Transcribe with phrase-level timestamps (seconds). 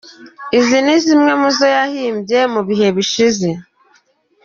[0.59, 3.49] Izindi zimwe muzo yahimbye mubihe bishize:.